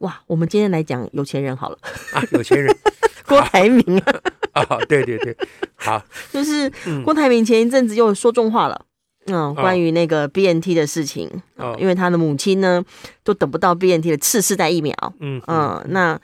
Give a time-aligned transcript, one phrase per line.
[0.00, 1.78] 哇，我们今天来讲有钱人好了。
[2.12, 2.74] 啊，有钱人，
[3.26, 4.14] 郭台铭啊，
[4.68, 5.36] 啊，对对对，
[5.76, 6.70] 好，就是
[7.04, 8.86] 郭台铭前一阵子又说重话了，
[9.26, 12.82] 嗯，关于那个 BNT 的事情，哦，因为他的母亲呢
[13.22, 16.18] 都等不到 BNT 的次世代疫苗，嗯嗯，那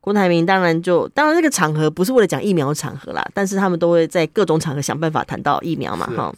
[0.00, 6.34] 郭台铭当然就，当然这个场合不是为了讲疫苗的场合啦，但是他们都会在各种场合想办法谈到疫苗嘛，哈，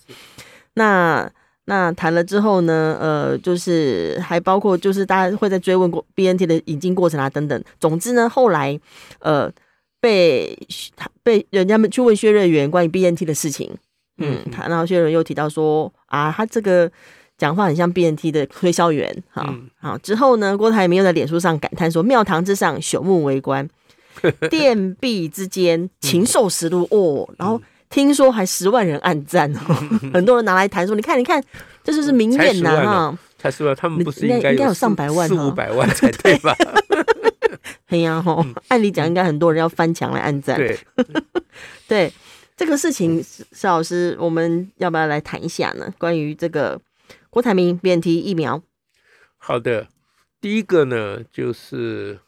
[0.74, 1.30] 那。
[1.66, 7.64] 那谈了之后呢，呃，就是还包括就是大家会在追问过 BNT 的引进过程啊等等。
[7.78, 8.78] 总之呢，后来
[9.20, 9.48] 呃
[10.00, 10.58] 被
[11.22, 13.70] 被人家们去问薛瑞元关于 BNT 的事情，
[14.18, 16.90] 嗯，他然后薛瑞元又提到说啊，他这个
[17.38, 19.96] 讲话很像 BNT 的推销员，好、嗯、好。
[19.98, 23.64] 之后呢，郭台铭又在脸书上感叹说：“庙堂之上，朽木为官；
[24.50, 27.62] 殿壁之间，禽兽食禄。”哦，然后。
[27.92, 29.74] 听说还十万人按赞哦，
[30.14, 31.40] 很多人拿来谈说，你看，你看，
[31.84, 33.18] 这就是名言呐哈！
[33.38, 36.56] 才十万，他们不是应该应该有上百万，四五百万才对吧？
[37.88, 40.56] 哎呀吼，按理讲应该很多人要翻墙来按赞。
[40.56, 40.78] 对，
[41.86, 42.12] 对，
[42.56, 45.92] 这个事情，邵老师，我们要不要来谈一下呢？
[45.98, 46.80] 关于这个
[47.28, 48.62] 郭台铭 BNT 疫苗。
[49.36, 49.88] 好的，
[50.40, 52.18] 第一个呢，就是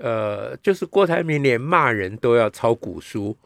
[0.00, 3.36] 呃，就是郭台铭连骂人都要抄古书。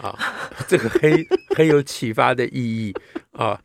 [0.00, 0.18] 啊，
[0.66, 1.26] 这个很
[1.56, 2.94] 很有启发的意义
[3.32, 3.60] 啊。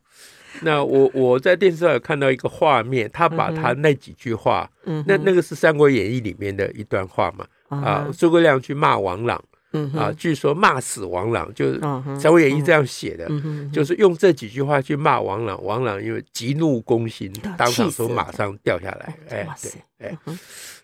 [0.62, 7.46] 那我我在电视上有看到一个画面，他把他那几句话，嗯、那那个是《三国演义》里面的一段话嘛。
[7.68, 9.40] 啊，诸葛亮去骂王朗，
[9.72, 11.78] 嗯、啊，据说骂死王朗，就是
[12.18, 15.62] 《三国演义》这样写的，嗯、就是用这几句话去骂王朗。
[15.62, 19.16] 王朗因为急怒攻心，当场从马上掉下来。
[19.28, 20.18] 哎，对，哎，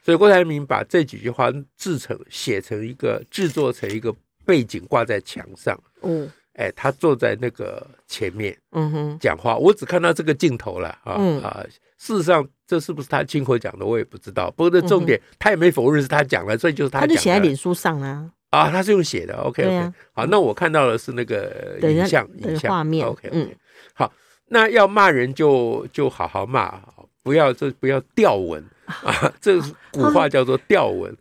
[0.05, 4.15] 所以郭台铭把这几句话制成写成一个制作成一个。
[4.45, 11.65] 背景挂在墙上，嗯，哎，他坐在那个前面，嗯哼，讲话，我只看到这个镜头了，啊、嗯、啊，
[11.99, 14.51] 事实上这是不是他亲口讲的，我也不知道。
[14.51, 17.15] 不过这重点，他也没否认是他讲的，所以就是他讲的。
[17.15, 23.51] 他就写在脸书上啊，啊，他是用写的，OK OK，好，那我看到的是那个影像影像画面，OK，嗯，
[23.93, 24.13] 好，
[24.49, 26.81] 那要骂人就就好好骂，
[27.23, 29.59] 不要这不要吊文啊，这
[29.91, 31.17] 古话叫做吊文。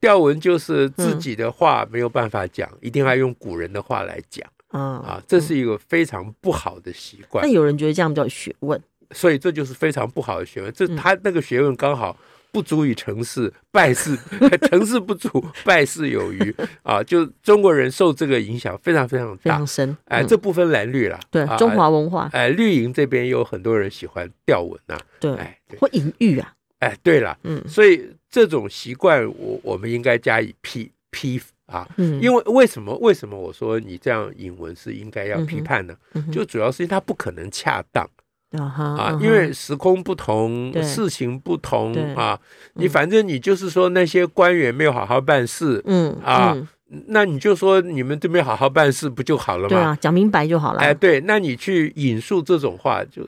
[0.00, 4.46] 吊文就是自己的话没有办法讲，嗯、一定要用古人的话来讲。
[4.72, 7.46] 嗯、啊，这是一个非常不好的习惯。
[7.46, 8.78] 那有人觉得这样叫学问，
[9.12, 10.72] 所以这就是非常不好的学问。
[10.72, 12.14] 这他那个学问刚好
[12.52, 14.18] 不足以成事，败事
[14.68, 17.02] 成事不足，败事有余啊！
[17.02, 19.96] 就中国人受这个影响非常非常大，非常深。
[20.06, 21.18] 哎，这不分蓝绿了。
[21.30, 22.28] 对，啊、中华文化。
[22.32, 25.00] 哎，绿营这边有很多人喜欢吊文呐、啊。
[25.20, 26.52] 对，哎，或隐喻啊。
[26.80, 28.10] 哎，对了，嗯，所以。
[28.36, 32.94] 这种习惯，我我们应该加以批批啊，嗯，因为为什么？
[32.98, 35.96] 为什么我说你这样引文是应该要批判呢？
[36.30, 38.06] 就主要是因为它不可能恰当
[38.50, 38.60] 啊，
[38.98, 42.38] 啊，因为时空不同，事情不同啊，
[42.74, 49.68] 你反正你就是说那些官员没有好好办事，嗯啊，嗯、那你就说你们这边好好办事不就好了吗？
[49.70, 50.80] 对啊，讲明白就好了。
[50.80, 53.26] 哎，对，那你去引述这种话就。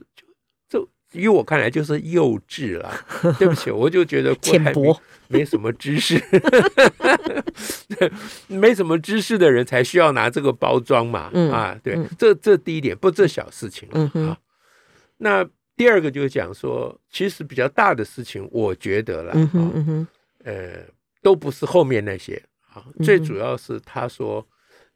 [1.13, 2.93] 于我看来就是幼稚了，
[3.39, 4.95] 对不起，我就觉得郭台铭
[5.29, 6.23] 没什么知识，
[8.47, 14.39] 没什么知识的人才需要拿这个包装嘛，嗯、啊，对，嗯、这这第一点，不这小事情、嗯、哼啊。
[15.17, 20.07] 那第二个就是讲说，其实比较大的事情，我觉得了，嗯哼嗯哼
[20.45, 20.81] 呃，
[21.23, 22.43] 都不是后面那些
[22.73, 24.47] 啊，最主要是他说，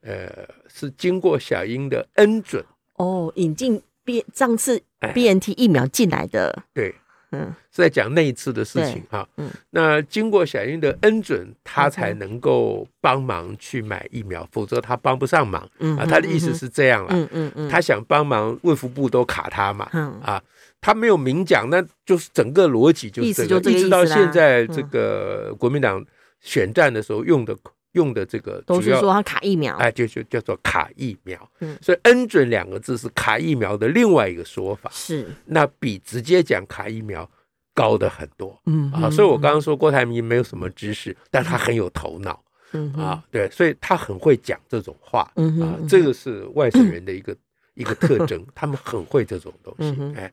[0.03, 2.63] 呃，是经过小英的恩准
[2.97, 3.83] 哦，引进。
[4.05, 4.81] B 上次
[5.15, 6.95] BNT 疫苗进来的，哎、对，
[7.33, 9.29] 嗯，是在讲那一次的事情哈。
[9.37, 15.69] 嗯，那经过小英的恩准，他才能够帮忙去买疫苗，嗯、否则他帮不上忙。
[15.79, 17.11] 嗯啊，他的意思是这样了。
[17.13, 19.89] 嗯嗯嗯，他想帮忙，卫福部都卡他嘛。
[19.93, 20.43] 嗯啊，
[20.81, 26.05] 他没有明讲，那就是整个逻辑就是这个，就这个一直到现在这个国民党
[26.41, 27.57] 选战的时候用的。
[27.93, 31.51] 用的这个都是说他卡疫苗，哎，就就叫做卡疫苗。
[31.61, 34.91] 嗯，所以恩准两个字是卡疫苗的另外一个说法。
[34.93, 37.29] 是，那比直接讲卡疫苗
[37.75, 38.59] 高的很多。
[38.67, 42.43] 嗯啊，所以我刚刚说郭台铭没有什么知识，但他很有头脑。
[42.73, 45.31] 嗯啊，对，所以他很会讲这种话。
[45.37, 47.37] 嗯啊，这个是外省人的一个
[47.75, 49.95] 一个特征，他们很会这种东西。
[50.17, 50.33] 哎，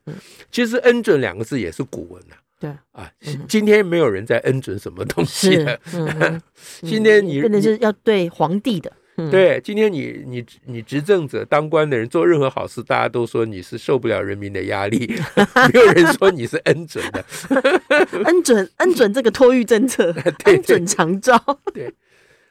[0.50, 2.36] 其实恩准两个字也是古文呐。
[2.60, 3.10] 对啊，
[3.48, 5.80] 今天没有人在恩准什么东西了。
[6.82, 8.92] 今天你真的是要对皇帝的。
[9.30, 15.06] 对，今天你你你执政者当官的人做任何好事，大家都说你是受不了人民的压力，
[15.72, 17.24] 没有人说你是恩准的。
[18.24, 20.10] 恩准恩准这个托育政策，
[20.44, 21.38] 恩准长照。
[21.74, 21.92] 对，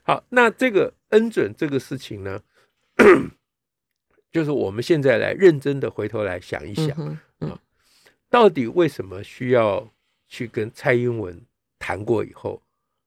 [0.04, 2.40] 好，那这个恩准这个事情呢，
[4.32, 6.90] 就是我们现在来认真的回头来想一想
[7.40, 7.58] 啊，
[8.30, 9.92] 到底为什么需要
[10.30, 11.38] 去跟蔡英文
[11.78, 12.62] 谈过以后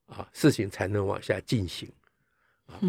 [0.07, 1.89] 啊，事情才能往下进行？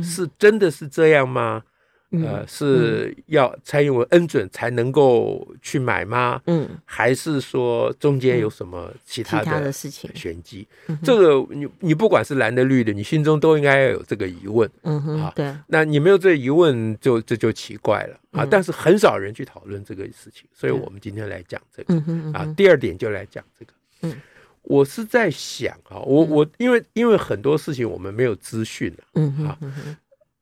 [0.04, 1.64] 是真的是这样吗？
[2.12, 6.40] 呃，是要蔡英文恩准才能够去买吗？
[6.46, 10.68] 嗯，还是说中间有什么其他的事情玄机？
[11.04, 14.70] 这个你你不管是蓝的绿的，你心中都应该要有这个疑问。
[14.84, 15.56] 嗯哼，对。
[15.66, 18.48] 那你没有这个疑问，就这就奇怪了啊！
[18.50, 21.96] 但是很少人去讨论这个事情，所以我们今天来讲这个
[22.32, 22.46] 啊。
[22.56, 23.74] 第二点就来讲这个。
[24.04, 24.22] 嗯。
[24.66, 29.60] 我是在想啊，我我因为因为很多事情我们没有资讯啊嗯啊，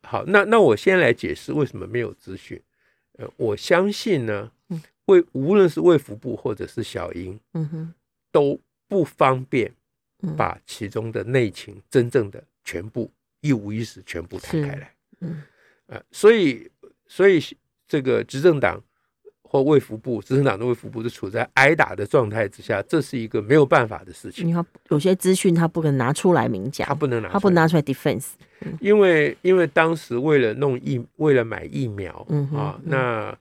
[0.04, 2.62] 好，那那我先来解释为什么没有资讯。
[3.14, 4.52] 呃，我相信呢，
[5.06, 7.94] 卫无论是卫福部或者是小英，嗯哼，
[8.32, 9.74] 都不方便
[10.38, 15.42] 把其中的内情真正的全部一五一十全部摊开来，嗯，
[15.88, 16.70] 呃，所以
[17.08, 17.44] 所以
[17.88, 18.80] 这个执政党。
[19.52, 24.48] 或卫福部，执政党的卫福部是处在挨打的状态之下，这是一个没有办法的事情。
[24.48, 28.30] 你看，有些资讯他不能拿出来明讲，他不能拿，他不拿出来 defense。
[28.80, 33.38] 因为因为当时为了弄疫，为了买疫苗，嗯啊，那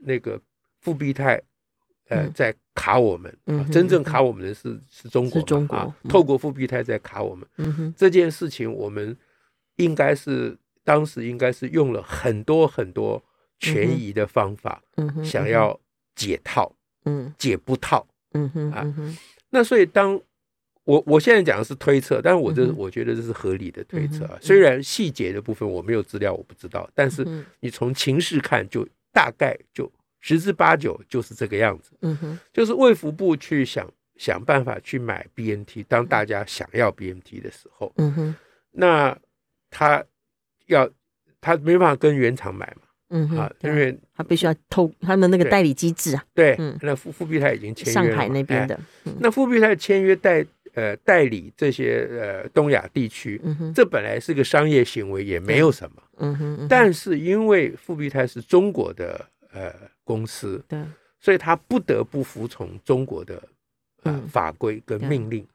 [0.00, 0.40] 那个
[0.80, 1.40] 复必泰，
[2.08, 3.32] 呃，在卡我们，
[3.70, 7.46] 真正卡我们的是是中国，中国透过复必泰在卡我们。
[7.58, 9.16] 嗯，这件事情我们
[9.76, 13.22] 应该是当时应该是用了很多很多。
[13.64, 14.82] 权宜的方法，
[15.24, 15.78] 想要
[16.14, 16.70] 解套，
[17.04, 18.94] 嗯，解不套，嗯哼啊，
[19.50, 20.20] 那所以当
[20.84, 24.38] 我我现在讲的是推测，但是我这我觉得这是合理的推测啊。
[24.40, 27.26] 虽然细节的部分我没有资料，我不知道，但是
[27.60, 29.90] 你从情势看，就大概就
[30.20, 31.92] 十之八九就是这个样子。
[32.02, 38.36] 嗯哼，就是卫福部去想想办法去买 BNT，当大家想要 BNT 的时候，嗯哼，
[38.72, 39.16] 那
[39.70, 40.04] 他
[40.66, 40.88] 要
[41.40, 42.83] 他没办法跟原厂买嘛。
[43.16, 46.24] 嗯啊，因为他必须要透他们那个代理机制啊。
[46.34, 48.78] 对，那富富必泰已经签约上海那边的。
[49.20, 50.44] 那富必泰签约代
[50.74, 53.40] 呃代理这些呃东亚地区，
[53.72, 56.02] 这本来是个商业行为，也没有什么。
[56.16, 56.66] 嗯哼。
[56.68, 59.72] 但是因为富必泰是中国的呃
[60.02, 60.82] 公司，对，
[61.20, 63.40] 所以他不得不服从中国的
[64.02, 65.46] 呃法规跟命令。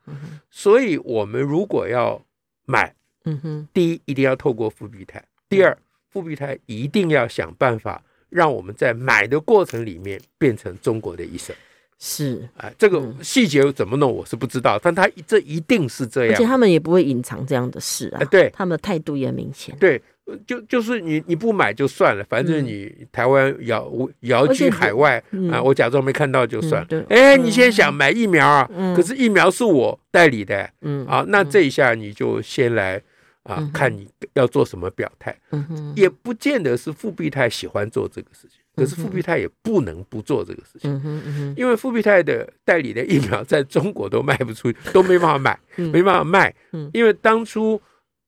[0.49, 2.25] 所以我们如果要
[2.65, 2.95] 买，
[3.25, 5.77] 嗯哼，第一一定要透过富必泰，第二。
[6.11, 11.55] 复必泰一定要想办法让我们在买的过程里面变成中国的一生，
[11.99, 12.47] 是。
[12.57, 20.01] 啊，这个细节怎么弄我是不知道，但他这一定是这样，而且他们也不会隐藏这样的事啊，对，他们的态度也很明显，对，
[20.45, 23.91] 就就是你你不买就算了，反正你台湾遥
[24.21, 26.85] 遥居海外啊，我假装没看到就算。
[26.89, 31.05] 了，哎，你现在想买疫苗啊，可是疫苗是我代理的，嗯。
[31.07, 33.01] 啊，那这一下你就先来。
[33.49, 35.93] 啊，看你要做什么表态，嗯、哼。
[35.95, 47.81] 也不见得是复必泰喜欢做这个事情，可是复必泰也不能不做这个事情，嗯嗯、因为复必泰的代理的疫苗在中国都卖不出去，都没办法买，嗯、没办法卖，嗯、因为当初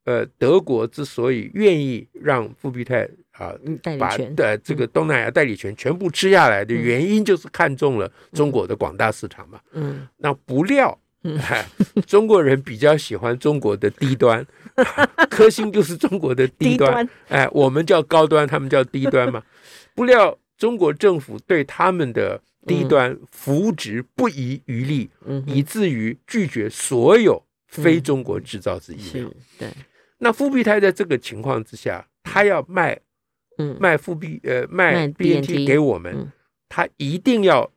[0.06, 3.54] 呃德国之所以愿意让复必泰啊
[4.00, 10.98] 把的这个东南亚代理权全部吃下来的原因，就是看中了中国的广大市场嘛，嗯，那不料。
[11.24, 11.40] 嗯，
[12.08, 14.46] 中国人比较喜欢中国的低端，
[15.30, 19.44] 科兴就是中国的低端，哎，我们叫高端，他们叫低端嘛。
[19.94, 29.28] 不料中国政府对他们的低端扶植不遗余力，嗯、以至于拒绝所有非中国制造之疫苗。
[29.28, 29.70] 嗯、对，
[30.18, 33.00] 那复必泰在这个情况之下，他要卖，
[33.58, 36.32] 嗯，卖复必呃卖 BNT 给我们，嗯、
[36.68, 37.72] 他一定要。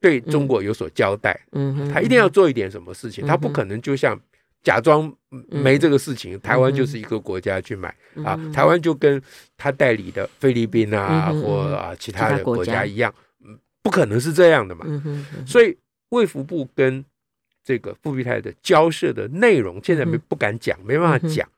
[0.00, 4.18] 对中国有所交代，嗯，他一定要做一点什么事情，他不可能就像
[4.62, 5.12] 假装
[5.48, 7.92] 没这个事情，台湾就是一个国家去买
[8.24, 9.20] 啊，台湾就跟
[9.56, 13.12] 他代理的菲律宾啊或啊其他的国家一样，
[13.44, 14.86] 嗯，不可能是这样的嘛，
[15.44, 15.76] 所以
[16.10, 17.04] 卫福部跟
[17.64, 21.48] 这个富必泰的交涉的内容，现在没不敢讲，没办法讲，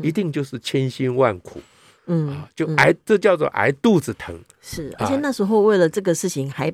[0.00, 1.60] 一定就是千辛万苦，
[2.06, 6.72] 嗯啊，就挨这叫做挨肚子疼，是，而且那时候为了这个事情还。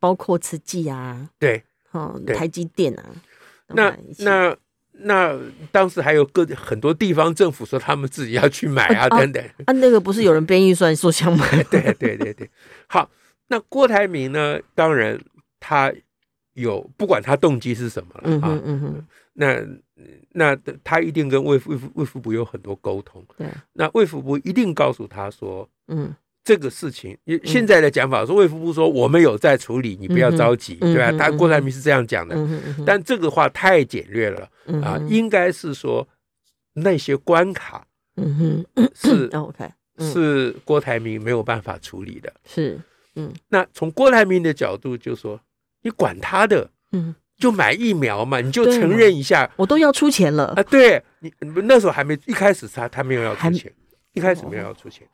[0.00, 1.62] 包括慈济啊，对，
[1.92, 3.04] 哦，台积电啊，
[3.68, 4.56] 那那
[4.92, 5.38] 那
[5.70, 9.44] 当时还有各很多地方政府说他们自己要去买啊，等等。
[9.66, 11.62] 啊，那个不是有人编预算说想买？
[11.70, 12.50] 对对对对。
[12.86, 13.08] 好，
[13.48, 14.58] 那郭台铭呢？
[14.74, 15.18] 当然
[15.60, 15.92] 他
[16.54, 19.64] 有不管他动机是什么了嗯啊，嗯哼，那
[20.32, 23.24] 那他一定跟卫卫卫福部有很多沟通。
[23.36, 26.12] 对，那卫福部一定告诉他说，嗯，
[26.48, 27.14] 这个事情，
[27.44, 31.12] 现在的讲法说卫福部说我们有在处理，你不要着急，对吧？
[31.12, 32.34] 他郭台铭是这样讲的，
[32.86, 34.48] 但这个话太简略了
[34.82, 36.08] 啊，应该是说
[36.72, 37.86] 那些关卡，
[38.16, 42.80] 嗯哼，是 OK，是郭台铭没有办法处理的，是，
[43.14, 45.38] 嗯，那从郭台铭的角度就说，
[45.82, 47.14] 你管他的，嗯。
[47.38, 50.46] 就买疫苗嘛，你就承认一下，我都要出钱了。
[50.56, 50.62] 啊！
[50.64, 53.72] 对你那时候还没一开始他他没有要出钱，
[54.12, 55.06] 一开始没有要出钱，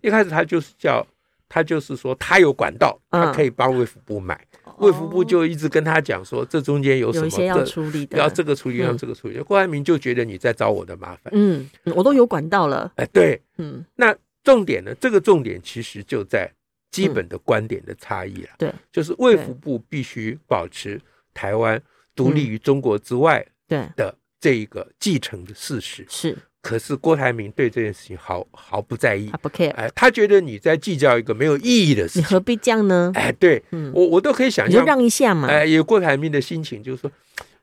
[0.00, 1.06] 一开始他就是叫
[1.48, 4.46] 他就是说他有管道，他可以帮卫福部买，
[4.78, 9.38] 卫福部就一直跟他讲说这中间有什么要处理的，要这个处理，要这个处理。
[9.40, 14.94] 郭台铭就觉得你在找我的麻烦，嗯，我都有管道了，哎，对，嗯，那重点呢？
[15.00, 16.50] 这个重点其实就在
[16.90, 21.00] 基本的观点的差异了，对，就是卫福部必须保持。
[21.36, 21.82] 台湾
[22.14, 23.84] 独立于中国之外对。
[23.96, 26.06] 的这一个继承的事实。
[26.08, 33.12] 是，可是郭台铭对这件事情毫毫不在意，他不 care，哎，他觉得你在计较一个没有意义的事情，你何必这样呢？
[33.14, 37.10] 哎，对，我我都可以想象，你就让一下嘛，哎，有郭台铭的心情就是说，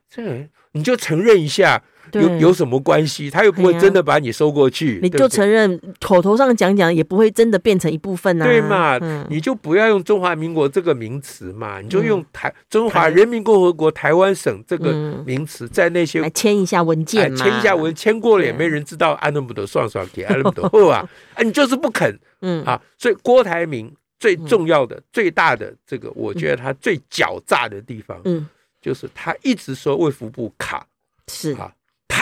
[0.08, 1.82] 这你就承认一下。
[2.12, 3.30] 有有什么关系？
[3.30, 8.98] 他又不会真的把你收过去，你就承认口头上讲讲，也不会真的变成一部分呐，对嘛？
[9.30, 14.92] 你就不要用中华民国这个名词嘛，你就用台中华人民共和国台湾省这个
[15.24, 22.62] 名词，在那些来签一下文件，签一下文，签过了也没人知道，安那不得算算给安那不得后啊， 啊，你就是不肯，嗯。
[22.64, 28.46] 啊，所以郭台铭最重要的、最大的这个，我觉得他最狡诈的地方，嗯，
[28.80, 30.86] 就是他一直说卫福部卡。
[31.28, 31.52] 是。
[31.54, 31.72] 啊。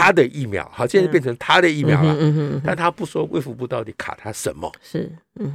[0.00, 2.16] 他的疫苗好，现在变成他的疫苗了。
[2.18, 4.70] 嗯，但他不说卫福部到底卡他什么？
[4.82, 5.10] 是，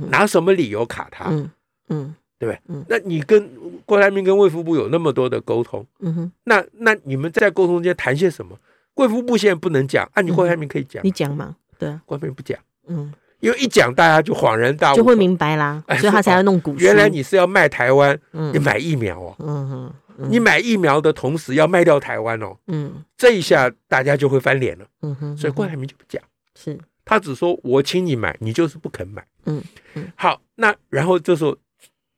[0.09, 1.25] 拿什么理由卡他？
[1.29, 1.49] 嗯
[1.89, 2.61] 嗯，对不对？
[2.67, 3.49] 嗯，那你跟
[3.85, 8.57] 郭台铭跟卫福部有那么多的沟通，嗯哼，那那你们在沟通间谈些什么？
[8.95, 11.55] 卫福部现在不能讲，啊，你郭台铭可以讲，你讲嘛？
[11.77, 16.73] 对，郭台铭不讲，嗯，因为一讲大家就恍然大悟，就会明白啦，所以他才要弄股。
[16.77, 19.93] 原来你是要卖台湾，你买疫苗哦，嗯哼。
[20.17, 26.21] 你买疫苗的同时要卖掉台湾哦，嗯，这一下大家就会翻脸了，嗯哼，所以郭台铭就不讲，
[26.55, 26.77] 是。
[27.03, 29.61] 他只说我请你买，你就是不肯买，嗯
[29.93, 31.55] 嗯，好，那然后这时候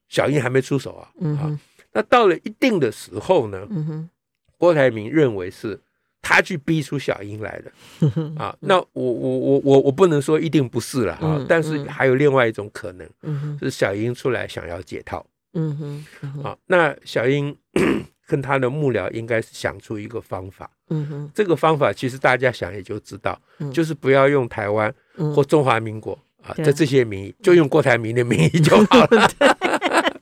[0.07, 1.59] 小英还没出手啊，嗯哼，
[1.91, 4.09] 那到了一定的时候呢，嗯哼，
[4.57, 5.77] 郭台铭认为是
[6.21, 7.71] 他去逼出小英来的，
[8.41, 15.25] 啊，那我我我我我不能说一定不是了哈，但是还有另外一种可能，嗯哼，是小英出来想要解套。
[15.53, 17.55] 嗯哼，好、嗯，那小英
[18.27, 20.69] 跟他的幕僚应该是想出一个方法。
[20.89, 24.93] 嗯哼，这个方法其实大家想也就知道，嗯、就是不要用台湾
[25.35, 29.31] 或中华民国、嗯、啊的这些名义，就用郭台铭的名义就好了。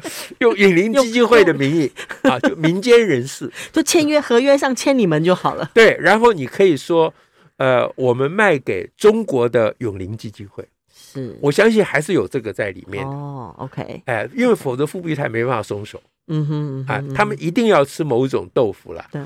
[0.39, 1.91] 用永林基金会的名义
[2.23, 5.71] 啊，就民间人士， 就签约合约上签你们就好了。
[5.73, 7.11] 对，然后你可以说，
[7.57, 10.67] 呃，我们卖给中国的永林基金会。
[11.15, 13.55] 是，我相信还是有这个在里面的哦。
[13.57, 15.99] OK，哎，因为否则富碧泰没办法松手。
[16.27, 19.05] 嗯哼，啊，他们一定要吃某种豆腐了。
[19.11, 19.21] 对，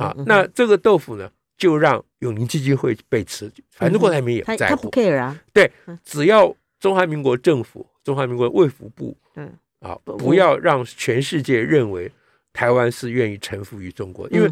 [0.00, 4.76] 啊，那这个豆腐呢，就让永宁基金会被吃，反正郭台铭也不在乎。
[4.76, 5.38] 他不 care 啊。
[5.52, 5.70] 对，
[6.04, 12.10] 只要中华民国政府、中华民国卫福部，嗯，啊，不要让全世界认为。
[12.52, 14.50] 台湾是愿意臣服于中国，因为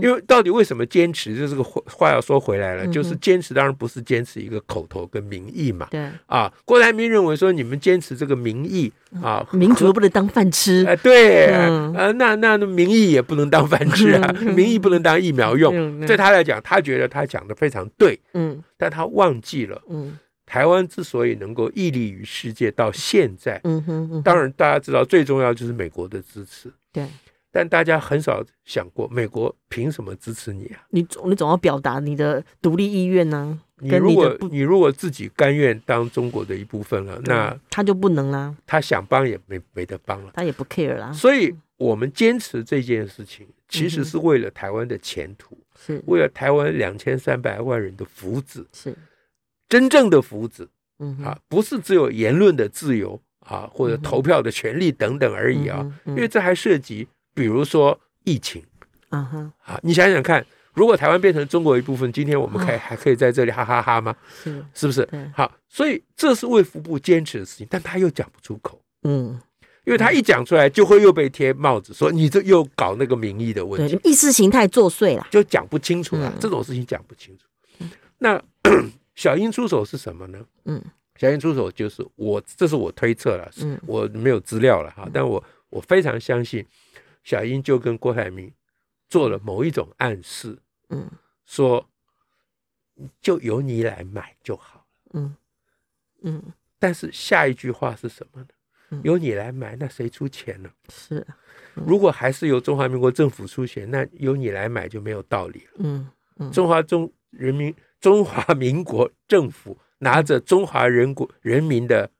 [0.00, 1.34] 因为到底为什么坚持？
[1.36, 5.88] 就是个话要说回来了，就是坚持当然不是坚持一个口头跟民意嘛。
[5.90, 6.08] 对。
[6.26, 10.84] 啊，郭台铭认为说你们坚持这个民意啊，民主不能当饭吃。
[10.86, 16.00] 哎，对啊，那那民意也不能当饭吃啊， 民意不能当疫苗用。
[16.06, 20.16] 对他来讲，他觉得他讲的非常对，嗯，但他忘记了，嗯，
[20.46, 27.04] 台湾之所以能够屹立于世界到现在，嗯哼，当然大家知道最重要就是美国的支持，对。
[27.52, 30.86] 但大家很少想过，美国凭什么支持你啊？
[30.90, 33.60] 你总你总要表达你的独立意愿呢？
[33.82, 38.54] 你如果你如果自己甘愿当中国的一部分了，那他就不能啦。
[38.66, 41.10] 他想帮也没没得帮了，他也不 care 啦。
[41.12, 48.94] 所以我们坚持这件事情，其实是为了台湾的前途，是为了台湾两千三百万人的福祉，是
[49.68, 50.68] 真正的福祉。
[50.98, 57.08] 嗯啊，不是只有言论的自由啊，或者投票的权利等等而已啊，因为这还涉及。
[57.34, 58.62] 比如说疫情，
[59.08, 60.44] 啊哈，啊，你想想看，
[60.74, 64.14] 如果台湾变成中国一部分，今天我们可以还可以在这里哈哈哈吗？
[64.42, 65.08] 是，是不是？
[65.34, 69.40] 好，所以这是卫福部坚持的事情，但他又讲不出口，嗯，
[69.84, 77.44] 因为他一讲出来，就会又被贴帽子，说你这又搞那个民意的问题，意识形态作祟了，就讲不清楚了，这种事情讲不清楚。
[78.18, 78.40] 那
[79.16, 80.38] 小英出手是什么呢？
[80.66, 80.82] 嗯，
[81.16, 86.64] 小英出手就是我，这是我推测了，嗯，我没有资料了哈，但我我非常相信。
[87.22, 88.52] 小英就跟郭台铭
[89.08, 90.58] 做了某一种暗示，
[90.88, 91.10] 嗯，
[91.44, 91.88] 说
[93.20, 94.84] 就由你来买就好了，
[95.14, 95.36] 嗯
[96.22, 96.52] 嗯。
[96.78, 98.48] 但是下一句话是什么呢？
[99.04, 100.70] 由你来买，那谁出钱呢？
[100.88, 101.24] 是，
[101.74, 105.72] 如果还是由中华民国政府出钱，那由你来买就没有道理了。
[105.76, 112.10] 嗯嗯，中华中人民中华民国政府拿着中华人国人民的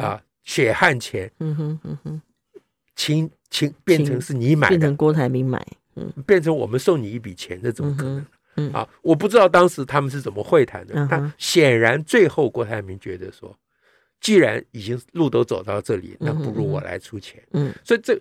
[0.00, 2.22] 啊血汗钱，嗯哼嗯哼，
[2.94, 5.64] 请请变成是你买的，变成郭台铭买，
[5.96, 8.26] 嗯，变成我们送你一笔钱，这怎么可能？
[8.56, 13.56] 嗯啊，我不知道当时他们是怎么会谈的，但显然最后郭台铭觉得说。
[14.20, 17.40] 既然已经路都走到这里，那不如我来出钱。
[17.52, 18.20] 嗯，所以这，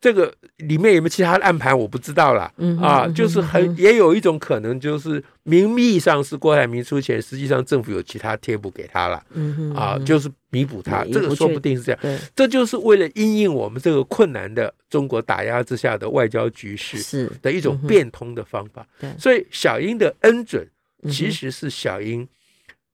[0.00, 2.50] 这个里面有没有其他的暗盘，我不知道啦。
[2.56, 9.22] 嗯啊，就是很也有一种可能，就是名义上是郭台铭出钱，实际上政府有其他贴补给他了。
[9.32, 12.20] 嗯啊，就是弥补他，这个说不定是这样。
[12.34, 18.86] 这就是为了因应我们这个困难的中国打压之下的外交局势是的一种变通的方法。
[19.18, 20.66] 所以小英的恩准
[21.10, 22.26] 其实是小英。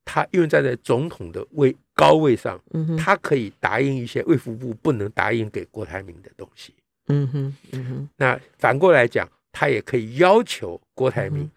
[0.08, 2.60] 他因为站在总统的位高位上，
[2.96, 6.72] 他可以答应一些卫福部不能答应给郭台铭的东西。
[7.08, 8.08] 嗯哼，嗯哼。
[8.16, 11.50] 那反过来讲，他也可以要求郭台铭，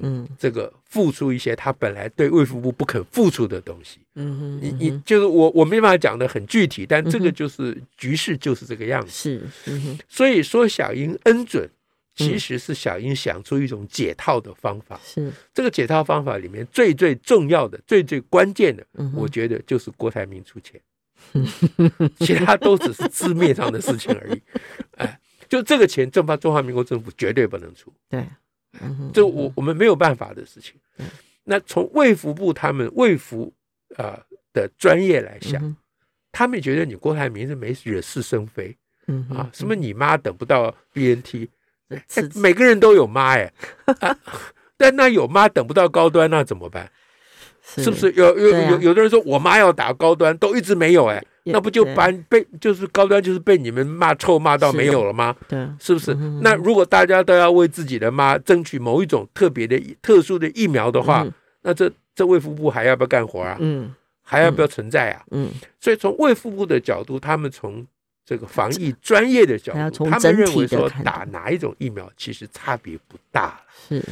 [0.00, 4.00] 嗯，这个付出一些他本来对卫福部不肯付出的东西。
[4.14, 9.10] 嗯哼，你你就是我我没办法讲的很具体，但这个就是局势就是这个样子。
[9.10, 9.98] 是，嗯哼。
[10.08, 11.68] 所以说小英恩准。
[12.16, 20.80] 其实是小英想出一种解套的方法，是这个解套方法里面最最重要的、最最关键的，我觉得就是郭台铭出钱，
[22.20, 24.42] 其他都只是字面上的事情而已。
[24.98, 28.26] 哎，就这个钱，中华中华民国政府绝对不能出，对，
[29.12, 30.74] 这我我们没有办法的事情。
[31.44, 33.52] 那从卫福部他们卫福
[33.96, 34.18] 啊
[34.52, 35.76] 的专业来想，
[36.32, 38.76] 他们觉得你郭台铭是没惹是生非，
[39.06, 41.48] 嗯啊，什么你妈等不到 BNT。
[42.36, 43.52] 每个人都有妈哎，
[44.76, 46.90] 但那有妈等不到高端，那怎么办？
[47.64, 47.90] 是。
[47.90, 48.12] 不是？
[48.12, 51.06] 有有有有的人说我妈要打高端，都一直没有。
[51.06, 55.34] 哎，那不就把被就是高端就是被你们骂臭骂到没有了吗？
[55.48, 56.14] 对，是不是？
[56.42, 61.26] 那如果大家都要为自己的妈争取某一种特别的特殊的疫苗的话，
[61.62, 63.56] 那这这卫福部还要不要干活啊？
[63.60, 65.22] 嗯，还要不要存在啊？
[65.30, 65.50] 嗯，
[65.80, 67.86] 所以从卫福部的角度，他们从。
[68.26, 73.60] 这个防疫专业的角度，他们认为说打哪一种疫苗其实差别不大。
[73.86, 74.02] 是，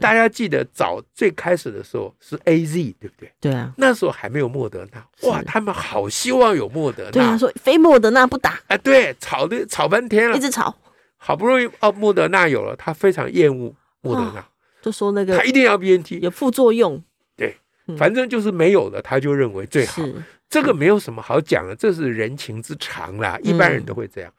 [0.00, 3.32] 大家记得早最开始的时候是 AZ，对不对？
[3.40, 7.10] 对啊，那时候还没有莫德纳，哇，他们好希望有莫德纳。
[7.10, 8.60] 对啊，说非莫德纳不打。
[8.68, 10.74] 哎，对，吵的吵半天了，一直吵。
[11.16, 14.46] 好不容易哦，莫德纳有了，他非常厌恶莫德纳，
[14.82, 17.02] 就说那个他一定要 BNT，有副作用。
[17.36, 17.56] 对，
[17.98, 20.02] 反正就是没有了，他就认为最好。
[20.48, 24.32] 这个没有什么好讲的，这是人情之常啦，一般人都会这样。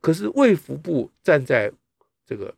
[0.00, 1.70] 可是卫福部站在
[2.26, 2.52] 这个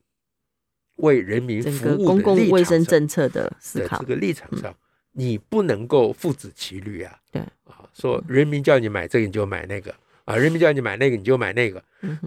[0.96, 4.74] 为人民服务的公共卫生政策的思考这个立场上，
[5.12, 7.12] 你不能够父子骑驴啊。
[7.32, 9.92] 对啊，说人民叫你买这个你就买那个
[10.24, 11.82] 啊，人民叫你买那个你就买那个。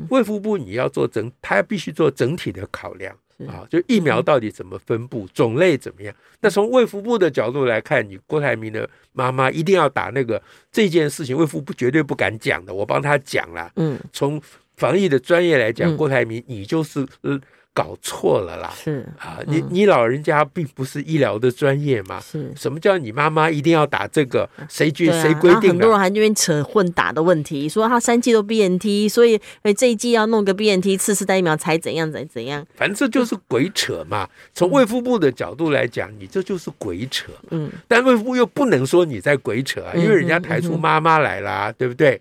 [0.10, 3.15] 卫福部你要做整，他必须做整体的考量。
[3.47, 6.13] 啊，就疫苗到底怎么分布，种类怎么样？
[6.41, 13.71] 那从卫福部的角度来看，你郭台铭的妈妈一定要打那个这件事情，卫福部绝对不敢讲的，我帮他讲了。
[13.75, 14.41] 嗯，从
[14.75, 17.39] 防疫的专业来讲，郭台铭你就是呃。
[17.78, 18.74] 搞错了啦！
[18.76, 22.20] 是啊，你你老人家并不是医疗的专业嘛？
[22.20, 24.50] 是什么叫你妈妈一定要打这个？
[24.68, 25.68] 谁决谁规定的？
[25.70, 32.66] 很多人还那边扯混打的问题，说他三剂都 BNT，所以哎这一季要弄个 BNT 次世代疫苗才怎样才怎样？
[32.74, 34.28] 反正这就是鬼扯嘛！
[34.56, 37.32] 从卫福部的角度来讲，你这就是鬼扯。
[37.52, 42.20] 嗯，但卫福部又不能说你在鬼扯啊，因为人家抬出妈妈来啦，对不对？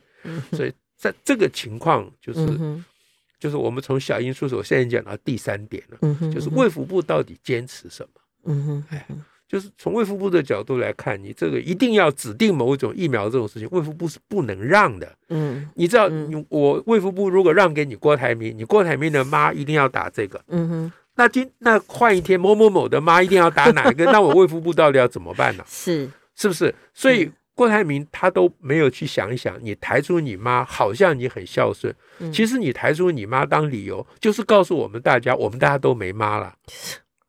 [0.52, 2.46] 所以在这个情况就是。
[3.38, 8.20] 就是我们从小英出手，现在讲到第三点了，嗯哼，就是卫福部到底坚持什么？
[8.44, 9.06] 嗯哼，哎，
[9.48, 15.12] 就是从卫福部的角度来看，你这个一定要指定某一种疫苗这种事情，卫福部是不能让的。
[15.28, 20.40] 嗯，你知道，你我卫福部如果让给你郭台铭，你郭台铭的妈一定要打这个。
[20.48, 24.04] 嗯哼，那今那换一天某某某的妈一定要打哪一个？
[24.06, 25.64] 那我卫福部到底要怎么办呢？
[25.68, 26.74] 是，是不是？
[26.94, 27.30] 所以。
[27.56, 31.92] 郭台铭他都没有去想一想，你抬出你妈，好像你很孝顺，
[32.30, 36.54] 其实你抬出你妈当理由，就是告诉我们大家，我们大家都没妈了，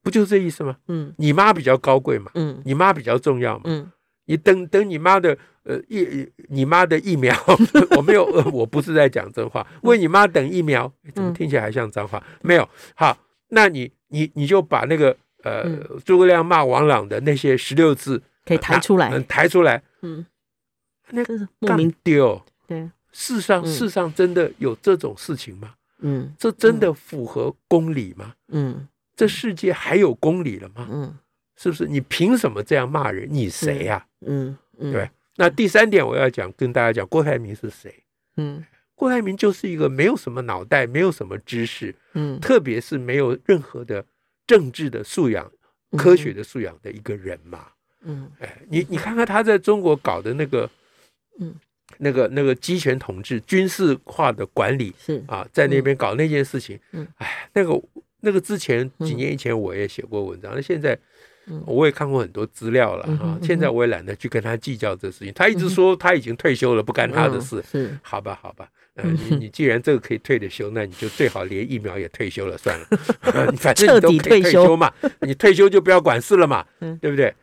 [0.04, 0.76] 不就这意思吗？
[0.90, 3.90] 嗯，你妈比较高贵嘛，嗯，你妈比较重要嘛，嗯，
[4.26, 7.34] 你等等你妈的呃疫，你妈的疫苗，
[7.96, 12.22] 我没有，我不是在讲真话，为你妈等疫苗，怎么听起来还像脏话？
[12.42, 13.18] 没有，好，
[13.52, 15.64] 那你你你就把那个呃
[16.04, 19.84] 诸葛亮骂王朗的那些十六字可以抬出来，抬出来。
[20.02, 20.26] 嗯，
[21.10, 22.42] 那个是莫名丢。
[22.66, 25.74] 对，世上世上真的有这种事情吗？
[26.00, 28.34] 嗯，这真的符合公理吗？
[28.50, 30.88] 嗯，这世界还有公理了吗？
[30.90, 31.18] 嗯，
[31.58, 31.86] 是不是？
[31.88, 33.28] 你凭什么这样骂人？
[33.30, 34.06] 你谁呀？
[34.22, 35.10] 嗯，对。
[35.36, 38.04] 那第三点我要讲，跟大家讲，郭台铭是谁？
[38.38, 38.64] 嗯，
[38.96, 44.06] 郭台铭就是一个没有什么脑袋，没有什么知识，嗯，特别是没有任何的
[44.46, 45.52] 政治的素养、
[45.98, 47.68] 科学的素养的一个人嘛。
[48.04, 50.70] 嗯，哎，你你看看他在中国搞的那个，
[51.40, 51.56] 嗯。
[52.00, 57.82] 那个那个集权统治、军事化的管理是啊，在那边搞那件事情，嗯，哎，那个
[58.20, 60.96] 那个之前几年以前我也写过文章，那现在
[61.66, 65.34] 我也看过很多资料了啊，现在我也懒得去跟他计较这事情。
[65.34, 72.86] 他一直说他已经退休了，不干他的事，是好吧，好吧，嗯，你你既然这个可以退的休，那你就最好连疫苗也退休了算了，
[73.58, 76.66] 反正你都可以退休嘛，你退休就不要管事了嘛，
[77.00, 77.34] 对不对？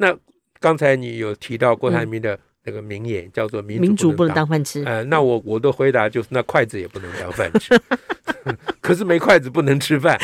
[0.00, 0.16] 好，那
[0.60, 2.38] 刚才你有提到郭台铭的。
[2.64, 7.80] 那个名言叫做“民主不能当饭吃”，呃，那我我的回答就是，那筷子也不能当饭吃。
[8.82, 10.18] 可是没筷子不能吃饭，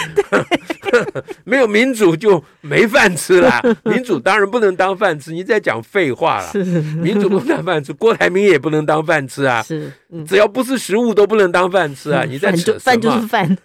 [1.44, 3.62] 没有民主就没饭吃了。
[3.84, 6.52] 民主当然不能当饭吃，你在讲废话了。
[7.00, 9.62] 民主不能当饭吃，郭台铭也不能当饭吃啊。
[9.62, 9.90] 是，
[10.26, 12.24] 只要不是食物都不能当饭吃啊。
[12.24, 12.78] 你在扯什么？
[12.80, 13.56] 饭就是饭。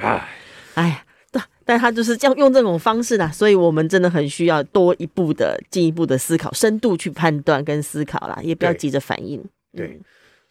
[0.00, 0.28] 哎，
[0.74, 1.04] 哎呀。
[1.70, 9.40] 但他就是这样用这种方式啦，所以我们真的很需要多一步的进一步的思考，深度去判断跟思考啦，也不要急着反应。
[9.72, 10.00] 对，对，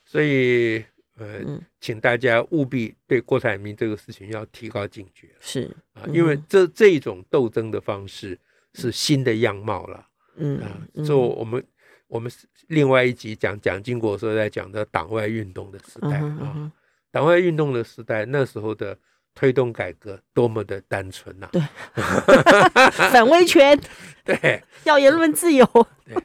[0.05, 0.77] 所以
[1.17, 5.27] 呃，嗯、请大家务必对郭台铭这个事情要提高警觉。
[5.41, 8.39] 是啊，因为这这一种斗争的方式
[8.75, 10.05] 是新的样貌了。
[10.37, 11.61] 嗯啊，就我们
[12.07, 12.31] 我们
[12.67, 16.71] 另外一集讲蒋经国时候在讲的党外运动的时代啊，
[17.11, 18.97] 党外运动的时代那时候的。
[19.39, 21.47] 推动改革多么的单纯呐！
[21.49, 21.61] 对，
[23.09, 23.79] 反威权，
[24.25, 25.65] 对，要言论自由。
[26.05, 26.21] 对，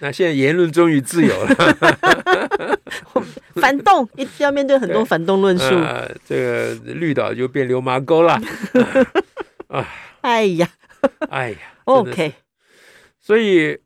[0.00, 2.78] 那现在言论终于自由了。
[3.56, 5.64] 反动一定要面对很多反动论述。
[5.76, 8.40] 呃，这个绿岛就变流麻沟了。
[9.66, 9.86] 啊！
[10.22, 10.70] 哎呀，
[11.28, 12.32] 哎呀，OK。
[13.20, 13.78] 所以。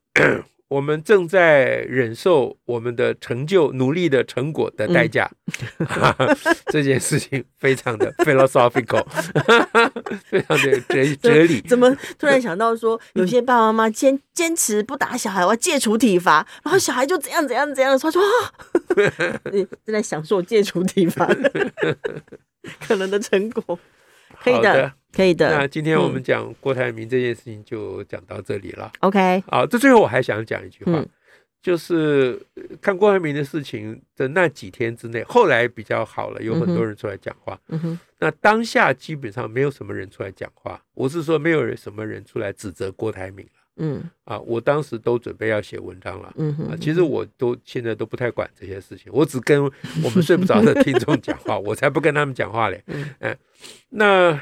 [0.73, 5.29] 我们正在忍受我们的成就、努力的成果的代价，
[5.77, 5.87] 嗯、
[6.73, 9.05] 这件事情非常的 philosophical，
[10.25, 11.61] 非常的哲哲理。
[11.61, 18.23] 怎么突然想到说，有些爸爸妈妈坚坚持不打小孩，我要戒除体罚，然后小孩就怎样怎样怎样，他说
[19.85, 21.27] 正在享受戒除体罚
[22.87, 23.77] 可能的成果。
[24.43, 25.49] 可以的，可以的。
[25.49, 28.91] 那今天我们讲郭台铭这件事情就讲到这里了。
[28.99, 31.03] OK，好，这最后我还想讲一句话，
[31.61, 32.39] 就是
[32.81, 37.57] 看郭台铭的事情的那几天之内，后来比较好了，有很多人出来讲话。
[37.69, 37.99] 嗯哼。
[38.19, 43.62] 那当下基本上没有什么人出来讲话，我是说没有人什么人出来指责郭台铭了。
[43.77, 44.03] 嗯。
[44.25, 46.33] 啊，我当时都准备要写文章了。
[46.37, 46.67] 嗯哼。
[46.67, 52.83] 啊，其实我都现在都不太管这些事情，我只跟我们睡不着的听众讲话，我才不跟他们讲话嘞。
[52.87, 53.37] 嗯。
[53.89, 54.41] 那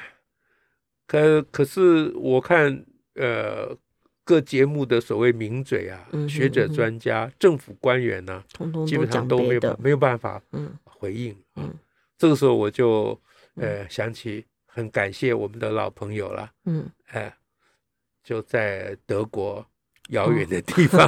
[1.07, 3.75] 可可是我看呃
[4.23, 10.41] 各节目的所谓名嘴啊、学者、专家、政府官员呢、啊，通通基本上都没有没有办法
[10.83, 11.31] 回应。
[11.55, 11.73] 嗯，嗯
[12.17, 13.19] 这个时候我就
[13.55, 16.49] 呃想起很感谢我们的老朋友了。
[16.65, 17.33] 嗯，哎、呃，
[18.23, 19.65] 就在德国
[20.09, 21.07] 遥远的地方。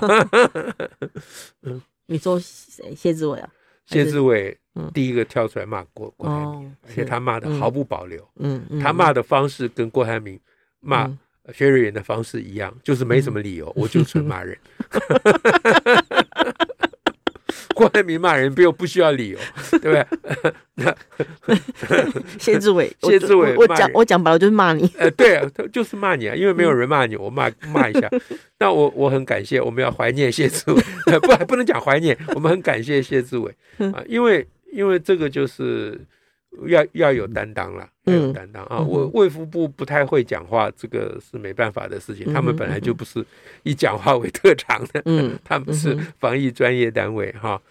[1.64, 2.94] 嗯，你说谁？
[2.96, 3.50] 谢志伟啊？
[3.86, 4.58] 谢志伟。
[4.92, 8.28] 第一个跳出来骂郭郭台铭，而且他骂的毫不保留。
[8.38, 10.40] 嗯，他骂的方式跟郭台铭
[10.80, 11.08] 骂
[11.54, 14.58] 薛瑞元的方式一样，就是没什么理由，我就纯骂人。
[17.74, 19.40] 郭台铭骂人不用不需要理由，
[19.82, 21.58] 对不对？
[22.40, 24.90] 谢志伟，谢志伟，我讲我讲白了就是骂你。
[24.98, 28.10] 呃，对啊，他就是骂你啊，因为没有人骂你，我骂 骂一下。
[28.60, 30.82] 那我我很感谢，我们要怀念谢志伟，
[31.20, 33.54] 不不能讲怀念，我们很感谢谢志伟
[33.92, 34.48] 啊，因为。
[34.74, 36.02] 因为这个就是
[36.68, 38.80] 要要有担当了，要有担当啊！
[38.80, 42.34] 我卫福部不太会讲话，这个是没办法的事情。
[42.34, 43.26] 他们本来就不是
[43.64, 47.62] 以讲话为特长的，嗯， 他们是防疫专业单位哈。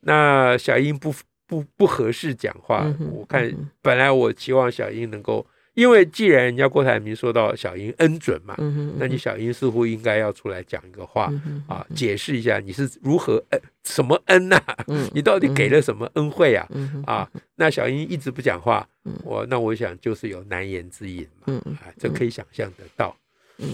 [0.00, 1.14] 那小英不
[1.46, 5.46] 不不合适讲话，我看本来我期望小英能够。
[5.78, 8.56] 因为既然人家郭台铭说到小英恩准嘛，
[8.98, 11.32] 那你小英似乎应该要出来讲一个话，
[11.68, 14.76] 啊，解释一下你是如何恩什么恩呐、啊？
[14.90, 16.66] 嗯、你到底给了什么恩惠啊？
[16.74, 23.16] 嗯、啊，那小英一直不讲话，嗯、我那我想就是有难言之隐嘛，嗯、啊，这可以想象得到。
[23.58, 23.68] 嗯，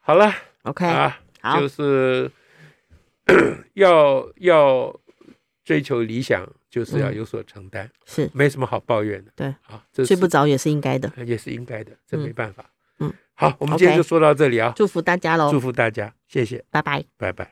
[0.00, 1.20] 好了，OK 啊，
[1.60, 2.28] 就是
[3.74, 5.00] 要要
[5.64, 6.44] 追求理想。
[6.74, 9.30] 就是要有所承担，是没什么好抱怨的。
[9.36, 12.68] 对，啊，这睡不着也是应该的，也是应该的，这没办法。
[12.98, 17.42] 嗯，好，我们今天就说到这里啊，祝福大家喽，祝福大家，谢谢，拜拜，拜拜。